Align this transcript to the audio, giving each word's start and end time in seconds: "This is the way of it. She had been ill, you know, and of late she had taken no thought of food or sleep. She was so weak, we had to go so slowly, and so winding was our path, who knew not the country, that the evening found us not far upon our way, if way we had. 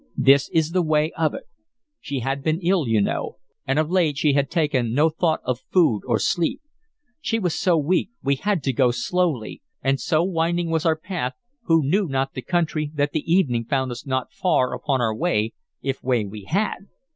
"This 0.17 0.49
is 0.49 0.71
the 0.71 0.81
way 0.81 1.11
of 1.11 1.35
it. 1.35 1.43
She 1.99 2.21
had 2.21 2.41
been 2.41 2.59
ill, 2.63 2.87
you 2.87 2.99
know, 3.01 3.37
and 3.67 3.77
of 3.77 3.91
late 3.91 4.17
she 4.17 4.33
had 4.33 4.49
taken 4.49 4.95
no 4.95 5.09
thought 5.11 5.41
of 5.45 5.59
food 5.71 6.01
or 6.07 6.17
sleep. 6.17 6.59
She 7.19 7.37
was 7.37 7.53
so 7.53 7.77
weak, 7.77 8.09
we 8.23 8.37
had 8.37 8.63
to 8.63 8.73
go 8.73 8.89
so 8.89 8.97
slowly, 8.97 9.61
and 9.83 9.99
so 9.99 10.23
winding 10.23 10.71
was 10.71 10.87
our 10.87 10.97
path, 10.97 11.33
who 11.65 11.87
knew 11.87 12.07
not 12.07 12.33
the 12.33 12.41
country, 12.41 12.89
that 12.95 13.11
the 13.11 13.31
evening 13.31 13.65
found 13.65 13.91
us 13.91 14.03
not 14.03 14.33
far 14.33 14.73
upon 14.73 15.01
our 15.01 15.13
way, 15.15 15.53
if 15.83 16.01
way 16.01 16.25
we 16.25 16.45
had. 16.45 16.87